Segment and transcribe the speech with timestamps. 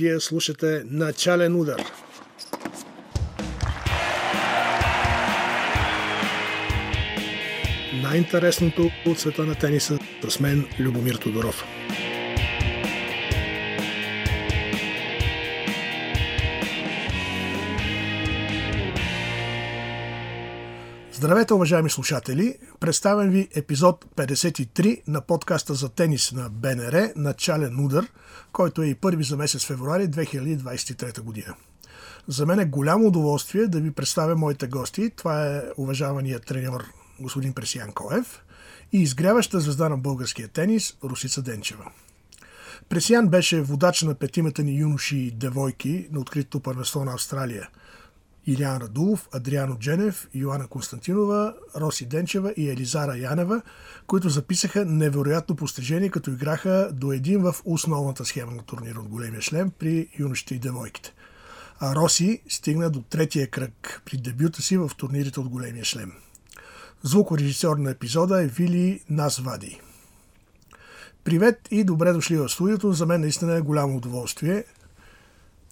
[0.00, 1.82] Вие слушате Начален удар.
[8.02, 11.64] Най-интересното от света на тениса с мен Любомир Тодоров.
[21.20, 22.58] Здравейте, уважаеми слушатели!
[22.80, 28.06] Представям ви епизод 53 на подкаста за тенис на БНР «Начален удар»,
[28.52, 31.54] който е и първи за месец февруари 2023 година.
[32.28, 35.10] За мен е голямо удоволствие да ви представя моите гости.
[35.16, 36.84] Това е уважавания треньор
[37.20, 38.42] господин Пресиян Коев
[38.92, 41.84] и изгряваща звезда на българския тенис Русица Денчева.
[42.88, 47.68] Пресиян беше водач на петимата ни юноши и девойки на откритото първенство на Австралия–
[48.46, 53.62] Илян Радулов, Адриано Дженев, Йоанна Константинова, Роси Денчева и Елизара Янева,
[54.06, 59.42] които записаха невероятно постижение, като играха до един в основната схема на турнира от големия
[59.42, 61.12] шлем при юношите и девойките.
[61.80, 66.12] А Роси стигна до третия кръг при дебюта си в турнирите от големия шлем.
[67.02, 69.80] Звукорежисьор на епизода е Вили Насвади.
[71.24, 72.92] Привет и добре дошли в студиото.
[72.92, 74.64] За мен наистина е голямо удоволствие.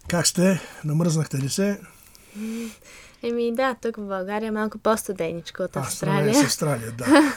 [0.09, 0.61] Как сте?
[0.85, 1.81] Намръзнахте ли се?
[3.23, 6.31] Еми да, тук в България е малко по-студеничко от Австралия.
[6.31, 7.07] А, с Австралия, да.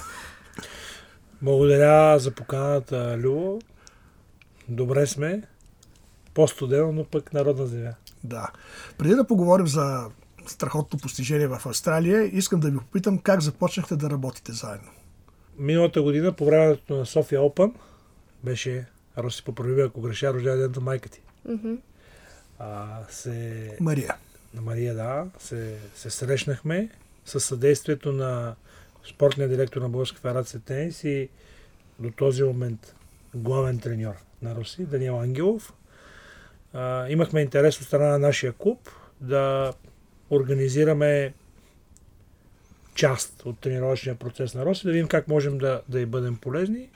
[1.41, 3.59] Благодаря за поканата, Любо.
[4.69, 5.41] Добре сме.
[6.33, 7.93] По-студено, но пък народна земя.
[8.23, 8.51] Да.
[8.97, 10.05] Преди да поговорим за
[10.47, 14.89] страхотното постижение в Австралия, искам да ви попитам как започнахте да работите заедно.
[15.57, 17.73] Миналата година, по времето на София Опен,
[18.43, 18.85] беше,
[19.17, 21.21] Роси поправи, ако греша, рожден ден на майка ти.
[21.47, 21.77] Mm-hmm.
[22.59, 23.77] А, се...
[23.79, 24.15] Мария
[24.53, 26.89] на Мария, да, се, се срещнахме
[27.25, 28.55] с съдействието на
[29.09, 31.29] спортния директор на Българска федерация тенис и
[31.99, 32.95] до този момент
[33.35, 35.73] главен треньор на Руси, Даниел Ангелов.
[36.73, 38.89] А, имахме интерес от страна на нашия клуб
[39.21, 39.73] да
[40.29, 41.33] организираме
[42.95, 46.89] част от тренировъчния процес на Роси, да видим как можем да, да й бъдем полезни.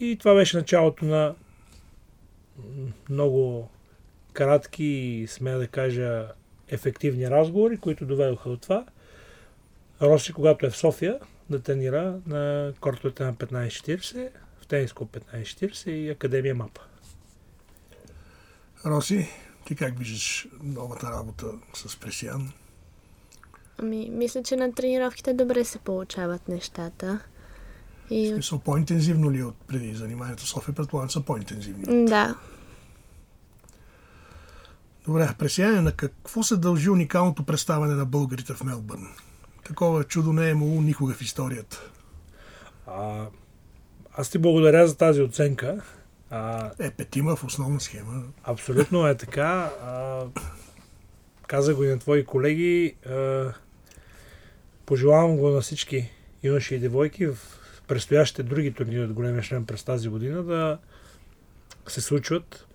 [0.00, 1.34] И това беше началото на
[3.10, 3.68] много
[4.32, 6.28] кратки смея да кажа,
[6.68, 8.84] ефективни разговори, които доведоха до това
[10.02, 11.18] Роси, когато е в София,
[11.50, 14.30] да тренира на кортовете на 1540,
[14.60, 16.80] в тениско 1540 и Академия МАПА.
[18.86, 19.28] Роси,
[19.66, 22.52] ти как виждаш новата работа с Пресиан?
[23.78, 27.20] Ами, мисля, че на тренировките добре се получават нещата.
[28.10, 28.30] И...
[28.30, 30.74] В смисъл, по-интензивно ли е от преди заниманието в София?
[30.74, 32.04] Предполагам, са по-интензивни.
[32.06, 32.34] Да,
[35.08, 39.08] Добре, пресияне на какво се дължи уникалното представане на българите в Мелбърн?
[39.64, 41.90] Такова чудо не е имало никога в историята.
[42.86, 43.26] А,
[44.14, 45.82] аз ти благодаря за тази оценка.
[46.30, 48.22] А, е, петима в основна схема.
[48.44, 49.70] Абсолютно е така.
[49.82, 50.22] А,
[51.46, 52.94] каза го и на твои колеги.
[53.06, 53.52] А,
[54.86, 56.10] пожелавам го на всички
[56.42, 57.38] юноши и девойки в
[57.86, 60.78] предстоящите други турнири от големия шлем през тази година да
[61.86, 62.67] се случват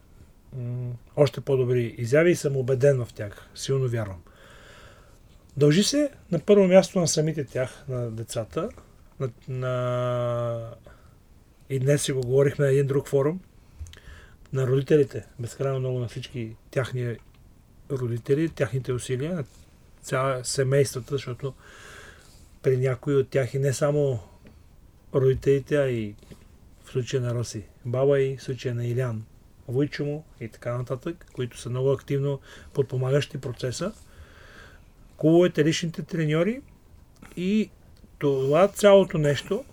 [1.15, 3.49] още по-добри изяви и съм убеден в тях.
[3.55, 4.21] Силно вярвам.
[5.57, 8.69] Дължи се на първо място на самите тях, на децата.
[9.19, 10.73] На, на...
[11.69, 13.39] И днес си го говорихме на един друг форум.
[14.53, 15.25] На родителите.
[15.39, 17.17] Безкрайно много на всички тяхни
[17.91, 19.43] родители, тяхните усилия, на
[20.01, 21.53] цяла семействата, защото
[22.61, 24.19] при някои от тях и не само
[25.15, 26.15] родителите, а и
[26.83, 29.25] в случая на Роси баба и в случая на Илян
[29.67, 32.39] Войчо му и така нататък, които са много активно
[32.73, 33.91] подпомагащи процеса.
[35.17, 36.61] Клубовете, личните треньори
[37.37, 37.69] и
[38.19, 39.65] това цялото нещо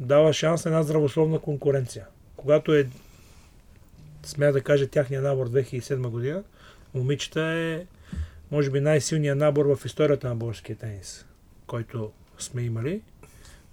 [0.00, 2.06] дава шанс на една здравословна конкуренция.
[2.36, 2.88] Когато е,
[4.22, 6.42] смея да кажа, тяхния набор 2007 година,
[6.94, 7.86] момичета е,
[8.50, 11.26] може би, най-силният набор в историята на българския тенис,
[11.66, 13.02] който сме имали.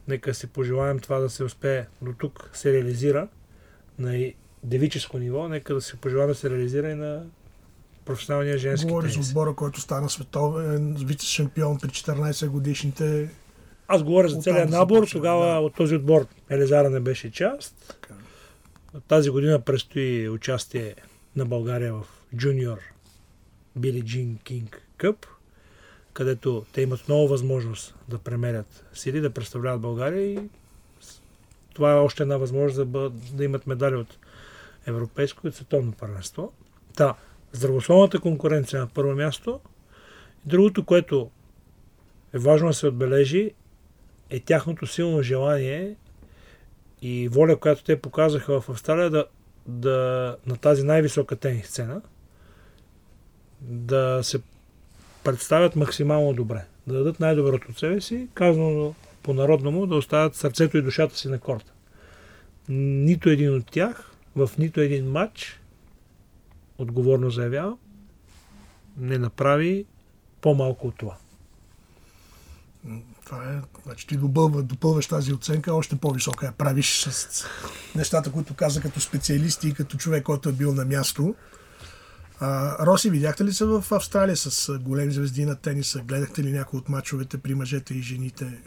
[0.08, 3.28] Нека си пожелаем това да се успее до тук се реализира
[4.00, 4.34] на
[4.66, 7.24] девическо ниво, нека да се пожелава да се реализира и на
[8.06, 13.30] професионалния женски Говори за отбора, който стана световен вице-шампион при 14 годишните.
[13.88, 15.60] Аз говоря за целият набор, започва, тогава да.
[15.60, 17.76] от този отбор Елизара не беше част.
[17.88, 18.14] Така.
[19.08, 20.96] Тази година предстои участие
[21.36, 22.04] на България в
[22.36, 22.80] Джуниор
[23.76, 25.26] Били Джин Кинг Къп,
[26.14, 30.40] където те имат много възможност да премерят сили, да представляват България и
[31.74, 34.18] това е още една възможност да, бъд, да имат медали от
[34.86, 36.54] европейско и световно първенство.
[36.96, 37.16] Та,
[37.52, 39.60] здравословната конкуренция на първо място.
[40.46, 41.32] Другото, което
[42.34, 43.52] е важно да се отбележи,
[44.30, 45.96] е тяхното силно желание
[47.02, 49.26] и воля, която те показаха в Австралия да,
[49.66, 52.02] да, на тази най-висока тенис сцена,
[53.62, 54.42] да се
[55.24, 58.94] представят максимално добре, да дадат най-доброто от себе си, казано
[59.24, 61.72] по-народному, да оставят сърцето и душата си на корта.
[62.70, 65.62] Нито един от тях в нито един матч,
[66.78, 67.78] отговорно заявява,
[68.98, 69.86] не направи
[70.42, 71.18] по-малко от това.
[73.26, 77.46] Това е, значи ти допълва, допълваш тази оценка, още по-висока я правиш с
[77.96, 81.36] нещата, които каза като специалисти и като човек, който е бил на място.
[82.40, 86.00] А, Роси, видяхте ли се в Австралия с големи звезди на тениса?
[86.00, 88.62] Гледахте ли някои от мачовете при мъжете и жените?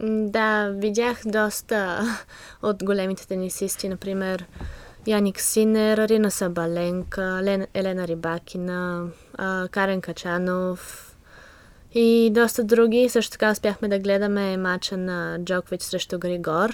[0.00, 2.02] Да, видях доста
[2.62, 4.46] от големите тенисисти, например
[5.06, 7.40] Яник Синер, Рина Сабаленка,
[7.74, 9.06] Елена Рибакина,
[9.70, 11.14] Карен Качанов
[11.94, 13.08] и доста други.
[13.08, 16.70] Също така успяхме да гледаме матча на Джокович срещу Григор,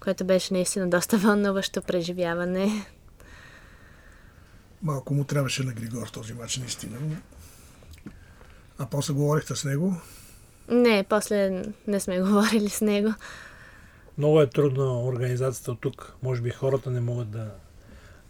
[0.00, 2.86] което беше наистина доста вълнуващо преживяване.
[4.82, 6.96] Малко му трябваше на Григор този матч, наистина.
[8.78, 9.94] А после говорихте с него?
[10.68, 13.14] Не, после не сме говорили с него.
[14.18, 16.16] Много е трудна организацията от тук.
[16.22, 17.54] Може би хората не могат да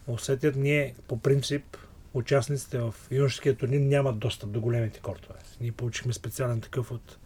[0.07, 0.55] усетят.
[0.55, 1.77] Ние, по принцип,
[2.13, 5.39] участниците в юношеския турнир нямат достъп до големите кортове.
[5.61, 7.17] Ние получихме специален такъв от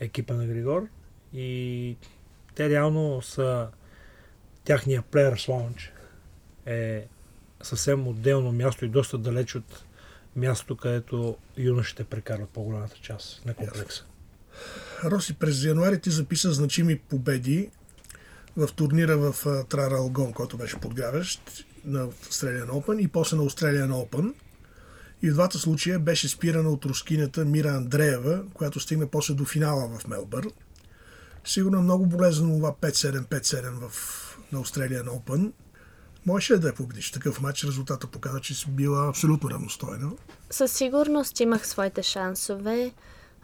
[0.00, 0.88] екипа на Григор
[1.32, 1.96] и
[2.54, 3.68] те реално са
[4.64, 5.90] тяхния Players Lounge
[6.66, 7.06] е
[7.62, 9.84] съвсем отделно място и доста далеч от
[10.36, 14.04] мястото, където юношите прекарват по-голямата част на комплекса.
[15.04, 17.70] Роси, през януари ти записа значими победи
[18.56, 24.34] в турнира в Траралгон, който беше подгряващ на Australian Open и после на Australian Open.
[25.22, 29.98] И в двата случая беше спирана от рускинята Мира Андреева, която стигна после до финала
[29.98, 30.48] в Мелбър.
[31.44, 35.52] Сигурно е много болезнено това 5-7-5-7 в, на Australian Open.
[36.26, 37.64] Можеш ли да я победиш такъв матч?
[37.64, 40.10] Резултата показва, че си била абсолютно равностойна.
[40.50, 42.92] Със сигурност имах своите шансове.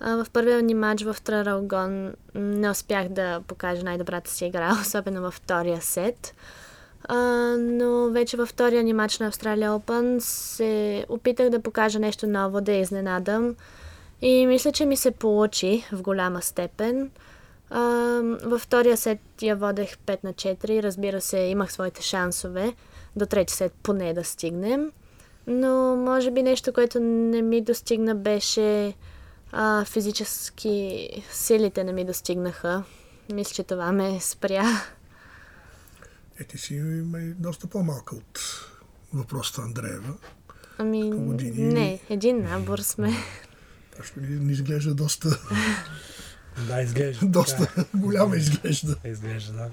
[0.01, 5.35] В първия ни матч в Траралгон не успях да покажа най-добрата си игра, особено във
[5.35, 6.35] втория сет.
[7.59, 12.61] но вече във втория ни матч на Австралия Open се опитах да покажа нещо ново,
[12.61, 13.55] да изненадам.
[14.23, 17.11] И мисля, че ми се получи в голяма степен.
[18.45, 20.83] във втория сет я водех 5 на 4.
[20.83, 22.75] Разбира се, имах своите шансове
[23.17, 24.93] до трети сет поне да стигнем.
[25.47, 28.95] Но може би нещо, което не ми достигна беше
[29.53, 32.85] а, физически силите не ми достигнаха.
[33.33, 34.83] Мисля, че това ме спря.
[36.41, 36.83] Е, ти си
[37.39, 38.41] доста по-малка от
[39.13, 40.15] въпросата Андреева.
[40.79, 41.73] Ами, години...
[41.73, 43.13] не, един набор сме.
[43.97, 45.41] Също ли не изглежда доста...
[46.69, 47.27] да, изглежда.
[47.27, 48.97] доста голяма изглежда.
[49.05, 49.71] Изглежда, да.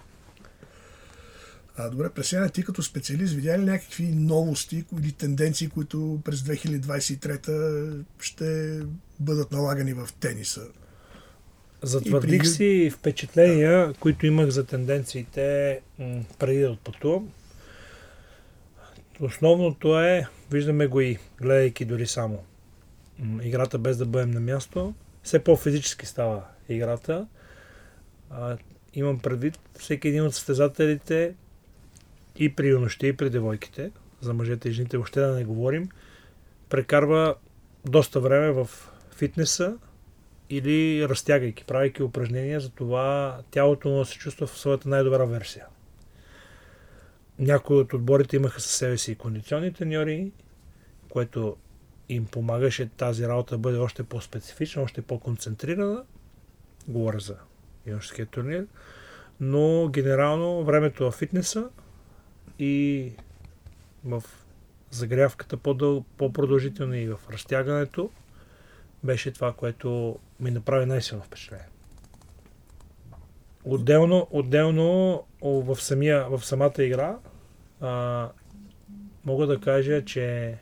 [1.78, 8.04] А, добре, през ти като специалист видя ли някакви новости или тенденции, които през 2023
[8.20, 8.80] ще
[9.20, 10.62] бъдат налагани в тениса?
[11.82, 12.48] Затвърдих при...
[12.48, 13.94] си впечатления, да.
[13.94, 17.30] които имах за тенденциите м- преди да отпътувам.
[19.20, 22.44] Основното е, виждаме го и гледайки дори само
[23.20, 24.94] м- играта без да бъдем на място,
[25.24, 27.28] все по-физически става играта.
[28.30, 28.58] А,
[28.94, 31.34] имам предвид, всеки един от състезателите
[32.36, 33.92] и при юношите, и при девойките,
[34.22, 35.90] за мъжете и жените въобще да не говорим,
[36.70, 37.36] прекарва
[37.86, 38.70] доста време в
[39.16, 39.78] фитнеса
[40.50, 45.66] или разтягайки, правейки упражнения, за това тялото му се чувства в своята най-добра версия.
[47.40, 50.32] Някои от отборите имаха със себе си и кондиционни треньори,
[51.10, 51.58] което
[52.10, 56.04] им помагаше тази работа да бъде още по-специфична, още по-концентрирана.
[56.88, 57.36] Говоря за
[57.86, 58.66] юношеския турнир.
[59.40, 61.70] Но генерално времето в фитнеса
[62.60, 63.12] и
[64.06, 64.24] в
[64.92, 68.10] загрявката по-дъл, по-продължително и в разтягането
[69.04, 71.68] беше това, което ми направи най-силно впечатление.
[73.64, 77.18] Отделно, отделно в, самия, в самата игра
[77.82, 78.30] а,
[79.26, 80.58] мога да кажа, че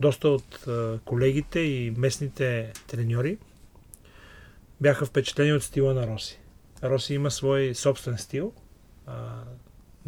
[0.00, 0.66] доста от
[1.04, 3.38] колегите и местните треньори
[4.80, 6.40] бяха впечатлени от стила на Роси.
[6.82, 8.52] Роси има свой собствен стил.
[9.06, 9.42] А,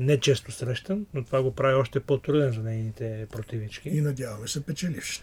[0.01, 3.89] не често срещан, но това го прави още по-труден за нейните противнички.
[3.89, 5.23] И надяваме се печеливш.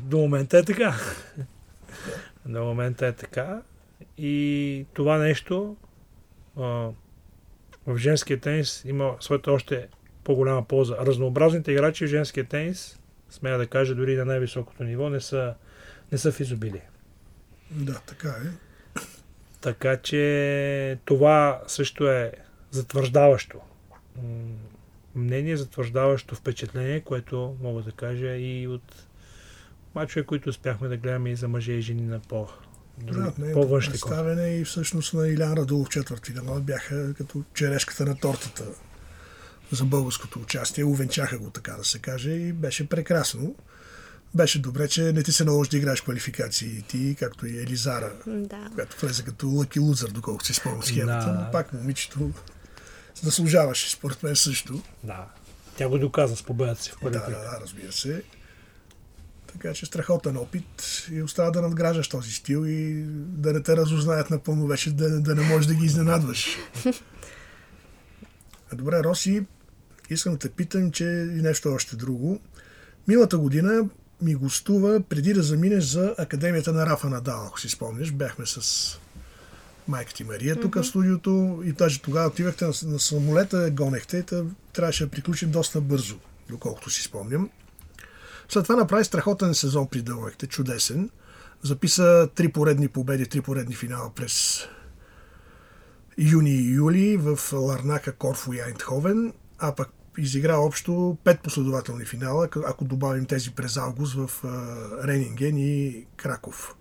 [0.00, 0.94] До момента е така.
[2.46, 3.62] До момента е така.
[4.18, 5.76] И това нещо
[6.56, 6.62] а,
[7.86, 9.88] в женския тенис има своята още
[10.24, 10.96] по-голяма полза.
[11.00, 15.54] Разнообразните играчи в женския тенис, смея да кажа, дори на най-високото ниво, не са,
[16.12, 16.88] не са в изобилие.
[17.70, 18.48] Да, така е.
[19.60, 22.32] Така че това също е
[22.72, 23.58] затвърждаващо
[25.14, 29.06] мнение, затвърждаващо впечатление, което мога да кажа и от
[29.94, 32.48] мачове, които успяхме да гледаме и за мъже и жени на по
[32.98, 38.64] да, по-външни представяне и всъщност на Илян Радулов четвърт финал бяха като черешката на тортата
[39.70, 40.84] за българското участие.
[40.84, 43.54] Увенчаха го, така да се каже, и беше прекрасно.
[44.34, 48.70] Беше добре, че не ти се наложи да играеш квалификации ти, както и Елизара, Да.
[48.74, 51.32] която влезе като лъки лузър, доколкото си спомням схемата, Да.
[51.32, 52.30] но пак момичето
[53.22, 54.82] заслужаваше, според мен също.
[55.04, 55.26] Да.
[55.76, 57.30] Тя го доказа с победата си в Да, първите.
[57.30, 58.22] да, да, разбира се.
[59.52, 64.30] Така че страхотен опит и остава да надграждаш този стил и да не те разузнаят
[64.30, 66.56] напълно вече, да, да не можеш да ги изненадваш.
[68.72, 69.46] Добре, Роси,
[70.10, 72.40] искам да те питам, че и нещо още друго.
[73.08, 73.88] Миналата година
[74.22, 78.12] ми гостува преди да заминеш за Академията на Рафа Надал, ако си спомняш.
[78.12, 78.60] Бяхме с
[79.88, 84.44] майка ти Мария тук в студиото и даже тогава отивахте на, на самолета, гонехте та
[84.72, 86.16] трябваше да приключим доста бързо,
[86.48, 87.50] доколкото си спомням.
[88.48, 91.10] След това направи страхотен сезон при Дълъгте, чудесен.
[91.62, 94.64] Записа три поредни победи, три поредни финала през
[96.18, 102.48] юни и юли в Ларнака, Корфу и Айнтховен, а пък изигра общо пет последователни финала,
[102.66, 104.30] ако добавим тези през август в
[105.04, 106.74] Ренинген и Краков.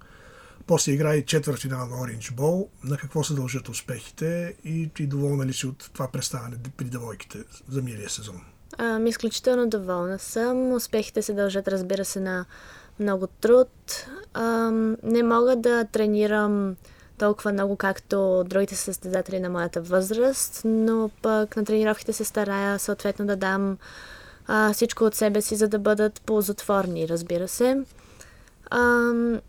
[0.67, 2.69] После игра и четвърт финал на Ориндж Бол.
[2.83, 7.43] На какво се дължат успехите и ти доволна ли си от това представяне при девойките
[7.69, 8.41] за миналия сезон?
[8.77, 10.73] Ами, изключително доволна съм.
[10.73, 12.45] Успехите се дължат, разбира се, на
[12.99, 13.69] много труд.
[14.33, 16.75] Ам, не мога да тренирам
[17.17, 23.25] толкова много, както другите състезатели на моята възраст, но пък на тренировките се старая съответно
[23.25, 23.77] да дам
[24.47, 27.83] а, всичко от себе си, за да бъдат ползотворни, разбира се.
[28.71, 29.39] Ам,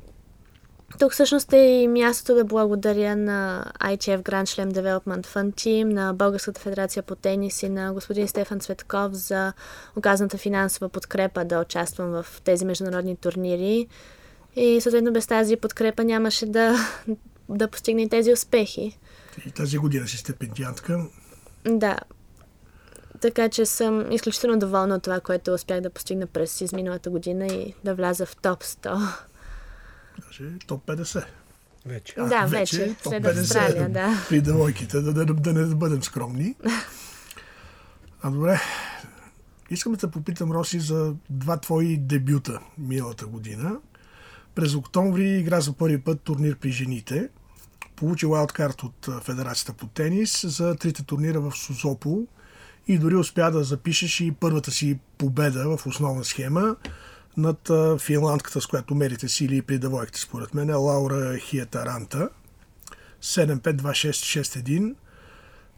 [0.98, 6.14] тук всъщност е и мястото да благодаря на ITF Grand Slam Development Fund Team, на
[6.14, 9.52] Българската федерация по тенис и на господин Стефан Цветков за
[9.96, 13.86] оказаната финансова подкрепа да участвам в тези международни турнири.
[14.56, 16.76] И съответно без тази подкрепа нямаше да,
[17.48, 18.98] да постигне тези успехи.
[19.46, 21.06] И тази година си стипендиантка.
[21.64, 21.98] Да.
[23.20, 27.74] Така че съм изключително доволна от това, което успях да постигна през изминалата година и
[27.84, 29.08] да вляза в топ 100.
[30.26, 31.24] Даже топ 50.
[31.86, 32.14] Вече.
[32.18, 34.24] А, да, вече вече, топ след 50 Австралия, да.
[34.28, 36.54] При девойките, да, да, да не бъдем скромни.
[38.22, 38.60] А добре,
[39.70, 43.76] искам да те попитам, Роси, за два твои дебюта миналата година.
[44.54, 47.28] През октомври игра за първи път турнир при жените.
[47.96, 52.26] Получи лайлдкарт от Федерацията по тенис за трите турнира в Сузопол
[52.88, 56.76] и дори успя да запишеш и първата си победа в основна схема
[57.36, 62.28] над а, финландката, с която мерите сили и при девойките, според мен, е Лаура Хиетаранта.
[63.22, 64.94] 7-5-2-6-6-1.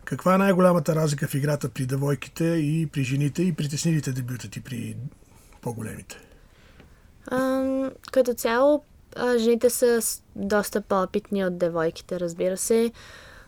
[0.04, 4.60] Каква е най-голямата разлика в играта при девойките и при жените и притеснилите дебюта ти
[4.60, 4.96] при
[5.62, 6.16] по-големите?
[7.30, 8.84] Ам, като цяло,
[9.16, 10.00] а, жените са
[10.36, 12.92] доста по-опитни от девойките, разбира се.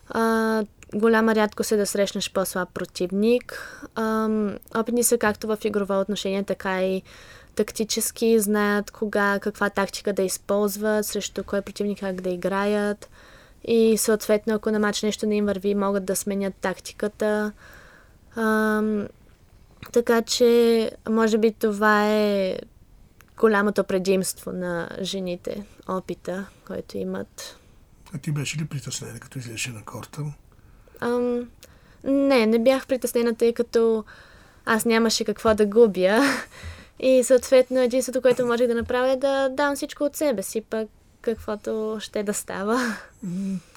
[0.08, 3.78] А, голяма рядкост е да срещнеш по-слаб противник.
[3.94, 7.02] Ам, опитни са както в игрово отношение, така и
[7.56, 13.10] тактически, знаят кога, каква тактика да използват, срещу кой противник как да играят.
[13.64, 17.52] И съответно, ако на матч нещо не им върви, могат да сменят тактиката.
[18.36, 19.08] Ам,
[19.92, 22.58] така че, може би това е
[23.38, 27.58] голямото предимство на жените, опита, който имат.
[28.14, 30.22] А ти беше ли притеснена, като излезеше на корта?
[31.00, 31.48] Ам,
[32.04, 34.04] не, не бях притеснена, тъй като
[34.64, 36.20] аз нямаше какво да губя.
[37.00, 40.88] И съответно единството, което можех да направя е да дам всичко от себе си, пък
[41.20, 42.96] каквото ще да става.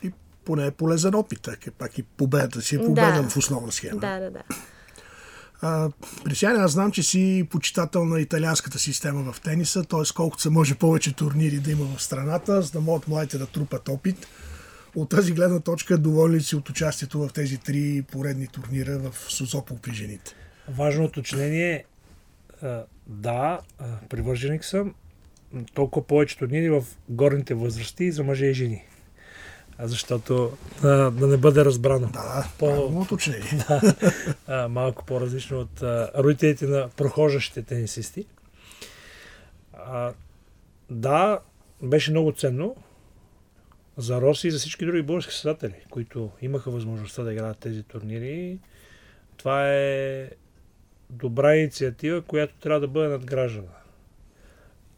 [0.04, 0.12] И
[0.46, 3.30] поне е полезен опит, така пак и победата си е победа Да.
[3.30, 4.00] в основна схема.
[4.00, 4.42] Да, да, да.
[5.62, 5.90] А,
[6.44, 10.14] аз знам, че си почитател на италианската система в тениса, т.е.
[10.16, 13.90] колкото се може повече турнири да има в страната, за да могат младите да трупат
[13.90, 14.28] опит.
[14.96, 19.32] От тази гледна точка, доволен ли си от участието в тези три поредни турнира в
[19.32, 20.36] Сузопол при жените?
[20.70, 21.86] Важно уточнение.
[23.10, 23.60] Да,
[24.10, 24.96] привърженик съм.
[25.74, 28.86] Толкова повече турнири в горните възрасти за мъже и жени.
[29.78, 32.08] А Защото а, да не бъде разбрано.
[32.08, 33.66] Да, да, По- уточнение.
[34.48, 38.26] а, малко по-различно от а, родителите на прохождащите тенисисти.
[39.74, 40.14] А,
[40.90, 41.40] да,
[41.84, 42.76] беше много ценно
[43.98, 48.60] за Роси и за всички други български създатели, които имаха възможността да играят тези турнири.
[49.38, 50.30] Това е
[51.10, 53.68] добра инициатива, която трябва да бъде надграждана.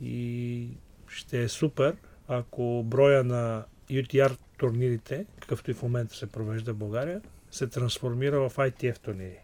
[0.02, 0.68] И
[1.08, 1.96] ще е супер,
[2.28, 8.50] ако броя на UTR турнирите, какъвто и в момента се провежда в България, се трансформира
[8.50, 9.40] в ITF турнири.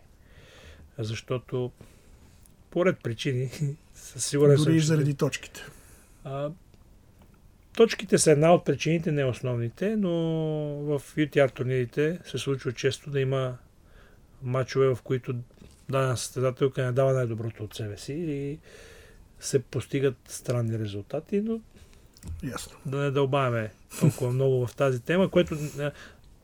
[0.97, 1.71] Защото
[2.69, 3.49] поред причини,
[3.93, 5.65] със сигурен Дори и заради точките.
[6.23, 6.51] А,
[7.75, 10.11] точките са една от причините, не основните, но
[10.83, 13.57] в UTR турнирите се случва често да има
[14.41, 15.35] мачове, в които
[15.89, 18.59] дадена състезателка не дава най-доброто от себе си и
[19.39, 21.59] се постигат странни резултати, но
[22.43, 22.77] Ясно.
[22.85, 25.91] да не дълбаваме толкова много в тази тема, което е,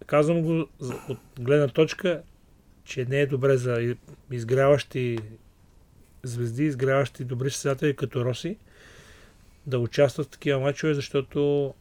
[0.05, 0.67] казвам го
[1.09, 2.21] от гледна точка,
[2.83, 3.95] че не е добре за
[4.31, 5.17] изгряващи
[6.23, 8.57] звезди, изгряващи добри състезатели като Роси,
[9.65, 11.73] да участват в такива мачове, защото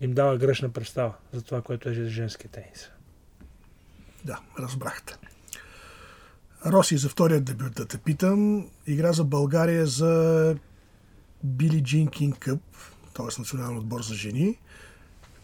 [0.00, 2.90] им дава грешна представа за това, което е женски тенис.
[4.24, 5.29] Да, разбрахте.
[6.66, 8.68] Роси за втория дебют да те питам.
[8.86, 10.56] Игра за България за
[11.44, 12.60] Били Джин Кинг Къп,
[13.14, 13.26] т.е.
[13.38, 14.58] национален отбор за жени.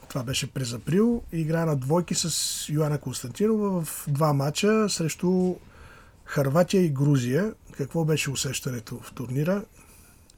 [0.09, 1.23] Това беше през април.
[1.33, 5.55] Игра на двойки с Йоанна Константинова в два мача срещу
[6.25, 7.55] Харватия и Грузия.
[7.73, 9.65] Какво беше усещането в турнира?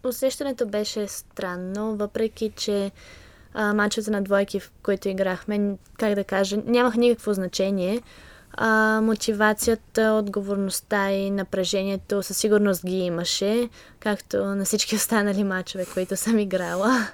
[0.04, 2.92] Усещането беше странно, въпреки че
[3.54, 8.02] а, мачовете на двойки, в които играхме, как да кажа, нямах никакво значение.
[8.52, 13.69] А, мотивацията, отговорността и напрежението със сигурност ги имаше,
[14.00, 17.09] както на всички останали мачове, които съм играла.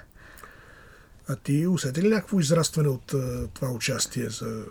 [1.27, 4.63] А ти усети ли някакво израстване от а, това участие за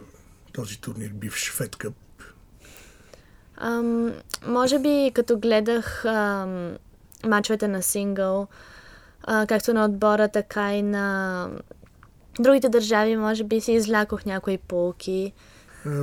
[0.52, 1.94] този турнир, бивш Фед Къп?
[3.56, 4.12] Ам,
[4.46, 6.76] може би като гледах ам,
[7.24, 8.48] мачовете на сингъл,
[9.22, 11.48] а, както на отбора, така и на
[12.40, 15.32] другите държави, може би си излякох някои полки.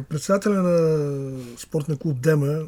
[0.10, 2.66] Председателя на спортния клуб Дема,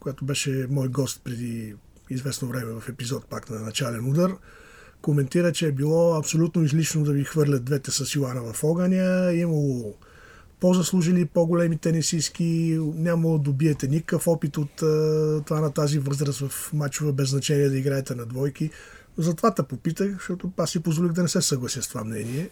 [0.00, 1.74] която беше мой гост преди
[2.10, 4.32] известно време в епизод пак на начален удар,
[5.02, 9.32] коментира, че е било абсолютно излишно да ви хвърлят двете с Йоана в огъня.
[9.32, 9.94] Имало
[10.60, 14.76] по-заслужили, по-големи тенисистки, няма да добиете никакъв опит от
[15.46, 18.70] това на тази възраст в мачове без значение да играете на двойки.
[19.18, 22.50] Затова те попитах, защото аз си позволих да не се съглася с това мнение.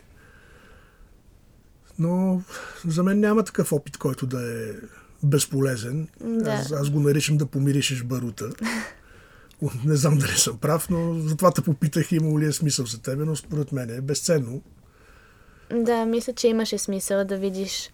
[2.01, 2.43] Но
[2.87, 4.73] за мен няма такъв опит, който да е
[5.23, 6.09] безполезен.
[6.21, 6.51] Да.
[6.51, 8.51] Аз, аз го наричам да помиришеш барута.
[9.85, 13.25] Не знам дали съм прав, но затова те попитах имало ли е смисъл за тебе,
[13.25, 14.63] но според мен е безценно.
[15.73, 17.91] Да, мисля, че имаше смисъл да видиш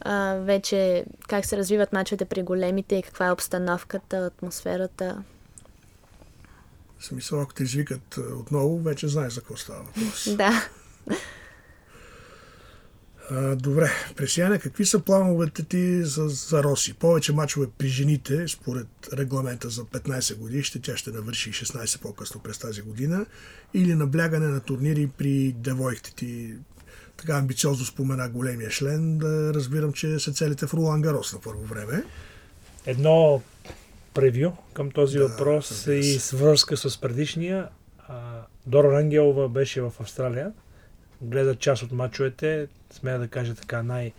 [0.00, 5.22] а, вече как се развиват мачовете при големите и каква е обстановката, атмосферата.
[6.98, 10.28] В смисъл, ако те извикат отново, вече знаеш за какво става въпрос.
[10.36, 10.68] Да.
[13.32, 16.94] А, добре, Пресияне, какви са плановете ти за, за Роси?
[16.94, 22.40] Повече мачове при жените, според регламента за 15 години, ще тя ще навърши 16 по-късно
[22.40, 23.26] през тази година,
[23.74, 26.54] или наблягане на турнири при девойките ти?
[27.16, 31.62] Така амбициозно спомена големия член, да разбирам, че се целите в Ролан Гарос на първо
[31.62, 32.04] време.
[32.86, 33.42] Едно
[34.14, 37.68] превю към този Да, въпрос и свързка с предишния.
[38.66, 40.52] Дора Рангелова беше в Австралия.
[41.22, 42.68] Гледа част от мачовете.
[42.90, 44.12] Смея да кажа така, най-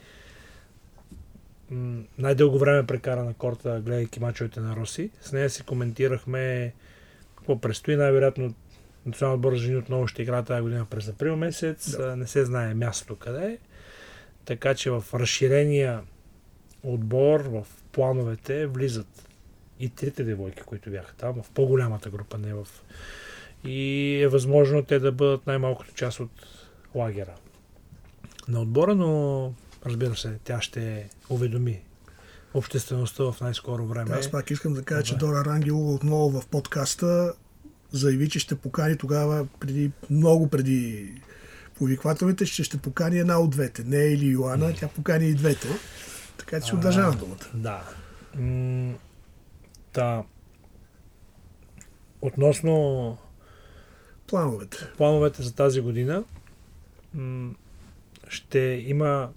[2.18, 5.10] най-дълго време прекара на корта, гледайки мачовете на Роси.
[5.22, 6.74] С нея си коментирахме
[7.38, 7.96] какво предстои.
[7.96, 8.54] Най-вероятно
[9.06, 11.98] Национален отбор жени отново ще играе тази година през април месец.
[11.98, 12.16] Да.
[12.16, 13.58] Не се знае мястото къде е.
[14.46, 16.02] Така че в разширения
[16.84, 19.28] отбор, в плановете влизат
[19.80, 22.68] и трите девойки, които бяха там, в по-голямата група, не в...
[23.64, 26.32] И е възможно те да бъдат най-малкото част от
[26.96, 27.34] лагера
[28.48, 29.54] на отбора, но
[29.86, 31.82] разбира се, тя ще уведоми
[32.54, 34.16] обществеността в най-скоро време.
[34.16, 35.26] Аз пак искам да кажа, че Добре.
[35.26, 37.34] Дора Рангелова отново в подкаста
[37.92, 41.12] заяви, че ще покани тогава, преди, много преди
[41.78, 43.84] повиквателите, че ще покани една от двете.
[43.84, 45.68] Не или Йоана, тя покани и двете.
[46.38, 47.46] Така че си удържа на думата.
[47.54, 47.84] Да.
[48.36, 48.94] М,
[49.94, 50.24] Та.
[52.22, 53.18] Относно
[54.28, 54.78] Плановете.
[54.98, 56.24] плановете за тази година,
[58.28, 59.30] ще има,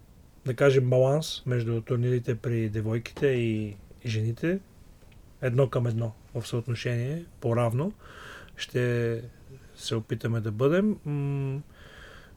[0.46, 4.60] да кажем, баланс между турнирите при девойките и, жените.
[5.42, 7.92] Едно към едно в съотношение, по-равно.
[8.56, 9.22] Ще
[9.76, 10.96] се опитаме да бъдем.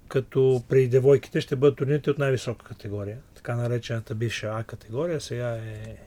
[0.08, 3.18] Като при девойките ще бъдат турнирите от най-висока категория.
[3.36, 5.98] Така наречената бивша А категория, сега е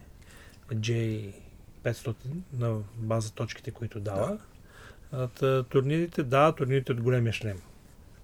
[0.72, 2.14] J500
[2.52, 4.38] на база точките, които дава.
[5.12, 7.60] А, та, турнирите, да, турнирите от големия шлем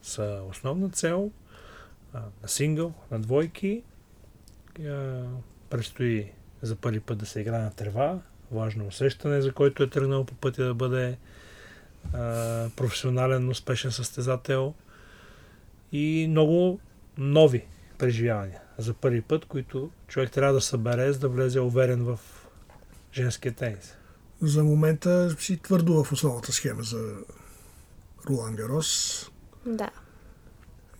[0.07, 1.31] са основна цел.
[2.15, 3.83] На сингъл, на двойки.
[5.71, 8.21] Предстои за първи път да се играе на трева.
[8.53, 11.19] Важно усещане, за който е тръгнал по пътя да бъде
[12.77, 14.75] професионален, успешен състезател.
[15.93, 16.81] И много
[17.19, 17.67] нови
[17.99, 22.21] преживявания за първи път, които човек трябва да събере, за да влезе уверен в
[23.13, 23.95] женския тенис.
[24.43, 27.15] За момента си твърдо в основната схема за
[28.29, 29.31] Рулан Гарос.
[29.67, 29.91] Да.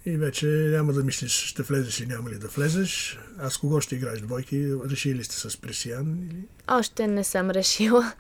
[0.07, 3.19] И вече няма да мислиш ще влезеш или няма ли да влезеш.
[3.39, 4.73] А с кого ще играеш двойки?
[4.91, 6.29] Решили сте с Пресиян?
[6.31, 6.45] Или...
[6.69, 8.13] Още не съм решила.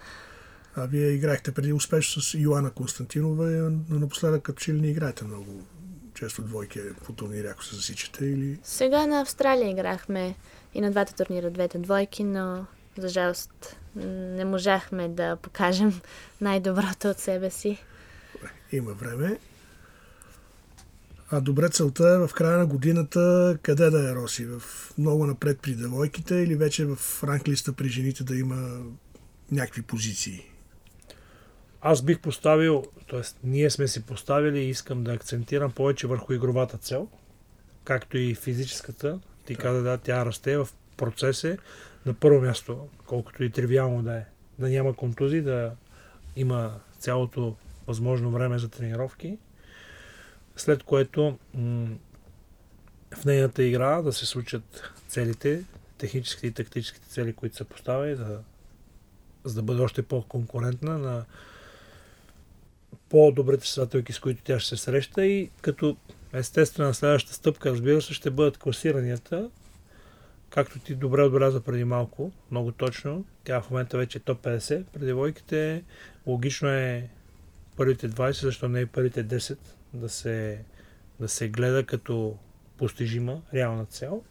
[0.76, 3.44] А вие играхте преди успешно с Йоанна Константинова,
[3.90, 5.66] но напоследък като че ли не играете много
[6.14, 8.58] често двойки по турнири, ако се засичате или...
[8.62, 10.34] Сега на Австралия играхме
[10.74, 12.66] и на двата турнира двете двойки, но
[12.98, 16.00] за жалост не можахме да покажем
[16.40, 17.78] най-доброто от себе си.
[18.72, 19.38] Има време.
[21.30, 24.46] А добре целта е в края на годината къде да е Роси?
[24.46, 24.62] В
[24.98, 28.80] много напред при девойките или вече в ранглиста при жените да има
[29.52, 30.42] някакви позиции?
[31.80, 33.20] Аз бих поставил, т.е.
[33.44, 37.08] ние сме си поставили и искам да акцентирам повече върху игровата цел,
[37.84, 39.20] както и физическата.
[39.46, 39.60] Ти да.
[39.60, 41.58] каза, да, тя расте в процесе
[42.06, 44.24] на първо място, колкото и тривиално да е.
[44.58, 45.72] Да няма контузии, да
[46.36, 49.38] има цялото възможно време за тренировки,
[50.56, 51.38] след което
[53.16, 55.64] в нейната игра да се случат целите,
[55.98, 58.40] техническите и тактическите цели, които са поставени, да,
[59.44, 61.24] за да бъде още по-конкурентна на
[63.08, 65.96] по-добрите състателки, с които тя ще се среща и като
[66.32, 69.50] естествена следващата стъпка, разбира се, ще бъдат класиранията,
[70.50, 73.24] както ти добре отбеляза преди малко, много точно.
[73.44, 75.84] Тя в момента вече е топ 50 преди войките.
[76.26, 77.08] Логично е
[77.76, 79.58] първите 20, защо не и първите 10
[79.94, 80.64] да се,
[81.20, 82.38] да се гледа като
[82.76, 84.22] постижима, реална цел.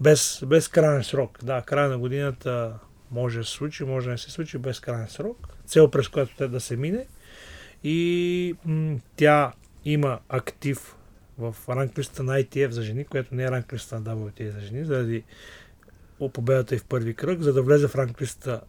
[0.00, 1.44] Без, без крайен срок.
[1.44, 2.78] Да, края на годината
[3.10, 5.48] може да се случи, може да не се случи без крайен срок.
[5.66, 7.06] Цел през която те да се мине.
[7.84, 9.52] И м- тя
[9.84, 10.96] има актив
[11.38, 15.24] в ранглиста на ITF за жени, което не е ранглиста на WTA за жени, заради
[16.32, 17.40] победата и в първи кръг.
[17.40, 18.60] За да влезе в ранглиста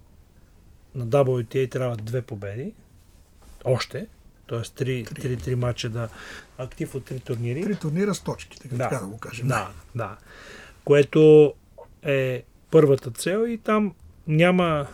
[0.95, 2.73] на WTA трябва две победи.
[3.67, 4.07] Още.
[4.49, 4.61] Т.е.
[4.61, 5.21] три, три.
[5.21, 6.09] три, три матча да
[6.57, 7.63] актив от три турнири.
[7.63, 9.47] Три турнира с точки, така да, така да го кажем.
[9.47, 10.17] Да, да.
[10.83, 11.53] Което
[12.03, 13.93] е първата цел и там
[14.27, 14.87] няма,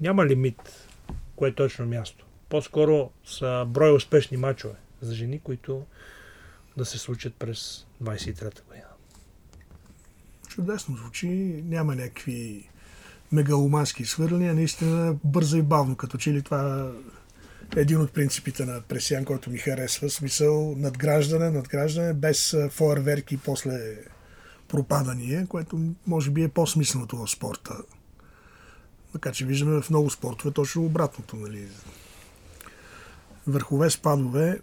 [0.00, 0.88] няма лимит,
[1.36, 2.26] кое е точно място.
[2.48, 5.82] По-скоро са брой успешни матчове за жени, които
[6.76, 8.86] да се случат през 23-та година.
[10.48, 11.28] Чудесно звучи,
[11.64, 12.68] няма някакви
[13.32, 16.92] мегаломански свърляния, наистина бързо и бавно, като че ли това
[17.76, 20.10] един от принципите на Пресян, който ми харесва.
[20.10, 23.96] Смисъл надграждане, надграждане, без фойерверки и после
[24.68, 27.74] пропадание, което може би е по-смисленото в спорта.
[29.12, 31.36] Така че виждаме в много спортове точно обратното.
[31.36, 31.68] Нали?
[33.46, 34.60] Върхове, спадове.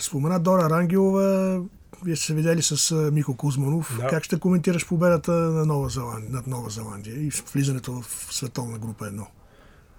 [0.00, 1.60] Спомена Дора Рангелова,
[2.04, 3.96] вие сте се видели с Мико Кузманов.
[4.00, 4.06] Да.
[4.06, 9.04] Как ще коментираш победата на Нова Зеландия, над Нова Зеландия и влизането в световна група
[9.04, 9.26] 1?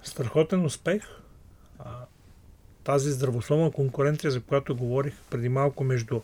[0.02, 1.02] Страхотен успех
[2.84, 6.20] тази здравословна конкуренция, за която говорих преди малко между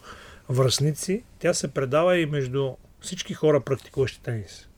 [0.49, 4.69] връзници, тя се предава и между всички хора, практикуващи тенис.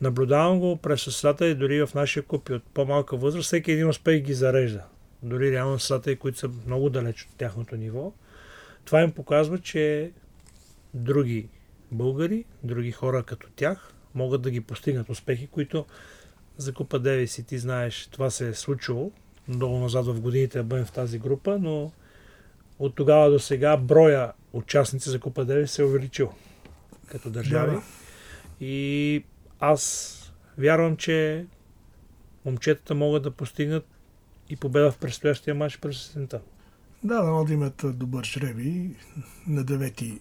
[0.00, 3.88] Наблюдавам го през състата и дори в нашия клуб и от по-малка възраст, всеки един
[3.88, 4.82] успех ги зарежда.
[5.22, 8.12] Дори реално състата, които са много далеч от тяхното ниво.
[8.84, 10.10] Това им показва, че
[10.94, 11.48] други
[11.92, 15.86] българи, други хора като тях, могат да ги постигнат успехи, които
[16.56, 19.12] за Купа Девис и ти знаеш, това се е случило
[19.48, 21.92] много назад в годините да бъдем в тази група, но
[22.78, 26.32] от тогава до сега броя участници за Купа 9 се е увеличил
[27.06, 27.76] като държави.
[27.76, 27.82] Да,
[28.60, 29.24] И
[29.60, 30.14] аз
[30.58, 31.46] вярвам, че
[32.44, 33.86] момчетата могат да постигнат
[34.48, 36.40] и победа в предстоящия матч през сесента.
[37.04, 38.90] Да, да имат добър жреби.
[39.46, 40.18] На 9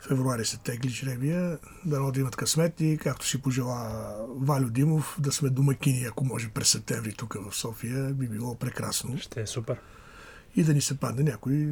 [0.00, 5.32] февруари се тегли жребия, да да имат късмет и както си пожела Валю Димов, да
[5.32, 9.18] сме домакини, ако може през септември тук в София, би било прекрасно.
[9.18, 9.76] Ще е супер.
[10.56, 11.68] И да ни се падне някой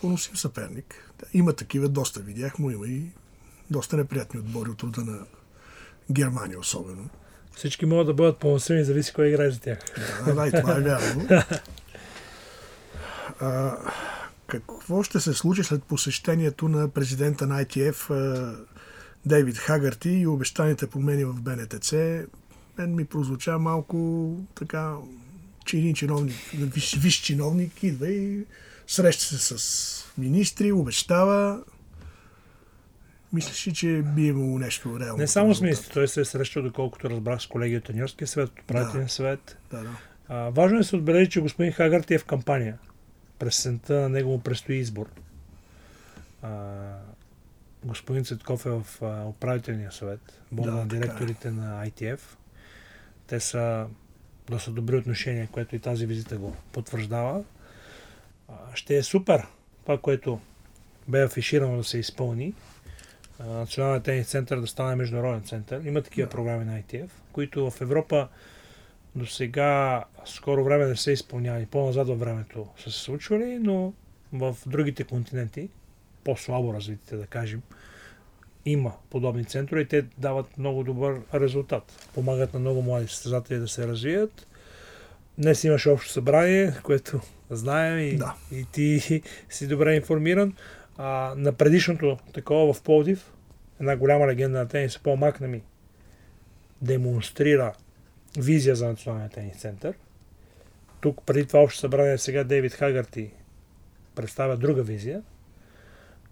[0.00, 1.12] поносим съперник.
[1.18, 3.02] Да, има такива, доста видях, но има и
[3.70, 5.18] доста неприятни отбори от рода на
[6.12, 7.08] Германия особено.
[7.56, 9.78] Всички могат да бъдат поносими, зависи кой играе за тях.
[10.26, 11.28] Да, да, и това е вярно.
[13.40, 13.76] а,
[14.50, 18.56] какво ще се случи след посещението на президента на ITF
[19.26, 21.92] Дейвид Хагарти и обещаните промени в БНТЦ?
[22.78, 24.94] Мен ми прозвуча малко така,
[25.64, 28.44] че един чиновник, виш, виш чиновник идва и
[28.86, 31.62] среща се с министри, обещава.
[33.32, 35.18] Мислиш ли, че би имало нещо реално?
[35.18, 38.48] Не само с министри, той се е срещал, доколкото разбрах с колеги от Нью-Йоркския съвет,
[38.48, 39.12] от управителния да.
[39.12, 39.56] съвет.
[39.70, 39.96] Да, да.
[40.28, 42.78] А, важно е да се отбележи, че господин Хагарти е в кампания
[43.40, 45.10] през сента на него му предстои избор.
[46.42, 46.76] А,
[47.84, 50.20] господин Цветков е в а, управителния съвет,
[50.52, 50.86] борда да, на е.
[50.86, 51.50] директорите е.
[51.50, 52.20] на ITF.
[53.26, 53.86] Те са
[54.50, 57.44] доста добри отношения, което и тази визита го потвърждава.
[58.48, 59.46] А, ще е супер
[59.82, 60.40] това, което
[61.08, 62.54] бе афиширано да се изпълни.
[63.40, 65.84] Националният тенис център да стане международен център.
[65.84, 66.30] Има такива Да.
[66.30, 68.28] програми на ITF, които в Европа
[69.14, 71.66] до сега скоро време не са изпълнявани.
[71.66, 73.92] По-назад във времето са се случвали, но
[74.32, 75.68] в другите континенти,
[76.24, 77.62] по-слабо развитите да кажем,
[78.64, 82.08] има подобни центрове и те дават много добър резултат.
[82.14, 84.46] Помагат на много млади състезатели да се развият.
[85.38, 87.20] Днес имаш общо събрание, което
[87.50, 88.34] знаем и, Да.
[88.52, 90.54] и ти си добре информиран.
[90.98, 93.32] А, на предишното такова в Пловдив,
[93.80, 95.62] една голяма легенда на тениса, Пол Макнами,
[96.82, 97.72] демонстрира
[98.38, 99.94] визия за Националния тенис център.
[101.00, 103.30] Тук преди това общо събрание сега Дейвид Хагърти
[104.14, 105.22] представя друга визия.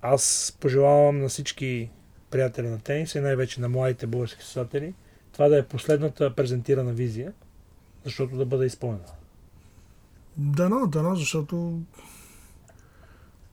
[0.03, 1.91] Аз пожелавам на всички
[2.31, 4.95] приятели на тениса и най-вече на младите български състезатели
[5.33, 7.33] това да е последната презентирана визия,
[8.05, 9.05] защото да бъде изпълнена.
[10.37, 11.81] Дано, дано, защото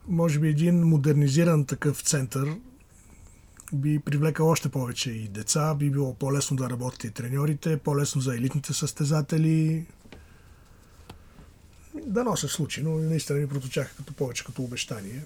[0.07, 2.55] може би един модернизиран такъв център
[3.75, 8.35] би привлекал още повече и деца, би било по-лесно да работят и треньорите, по-лесно за
[8.35, 9.85] елитните състезатели.
[12.05, 15.25] Дано се случи, но наистина ми проточаха като повече като обещание.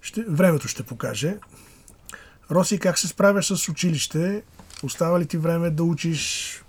[0.00, 1.36] Ще, времето ще покаже.
[2.50, 4.42] Роси, как се справяш с училище?
[4.82, 6.62] Остава ли ти време да учиш?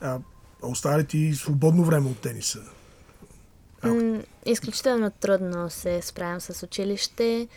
[0.00, 0.18] А,
[0.62, 2.62] остава ли ти свободно време от тениса?
[3.82, 7.48] А, М, изключително трудно се справям с училище,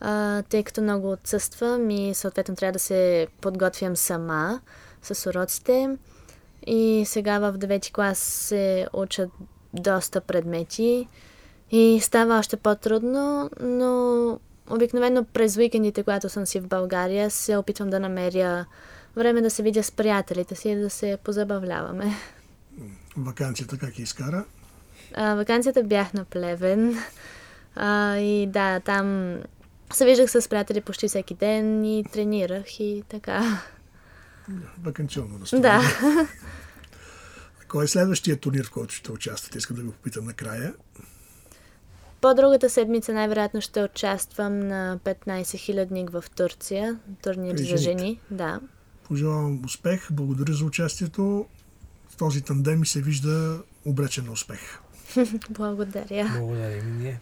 [0.00, 4.60] а, тъй като много отсъствам и съответно трябва да се подготвям сама
[5.02, 5.96] с уроците.
[6.66, 9.30] И сега в 9 клас се учат
[9.74, 11.08] доста предмети
[11.70, 14.38] и става още по-трудно, но
[14.70, 18.66] обикновено през уикендите, когато съм си в България, се опитвам да намеря
[19.16, 22.14] време да се видя с приятелите си и да се позабавляваме.
[23.16, 24.44] вакансията как изкара?
[25.14, 26.98] А, вакансията бях на Плевен.
[27.76, 29.36] А, и да, там
[29.92, 33.62] се виждах с приятели почти всеки ден и тренирах и така.
[34.82, 35.70] Вакансионно настроение.
[35.70, 36.28] Да.
[37.68, 39.58] Кой е следващия турнир, в който ще участвате?
[39.58, 40.74] Искам да ви попитам накрая.
[42.20, 46.98] По-другата седмица най-вероятно ще участвам на 15 хилядник в Турция.
[47.22, 48.20] Турнир При за жени.
[48.30, 48.60] Да.
[49.04, 51.46] Пожелавам успех, благодаря за участието.
[52.08, 54.80] В този тандем ми се вижда обречен на успех.
[55.50, 56.28] Благодаря.
[56.38, 57.18] Благодарим и ние.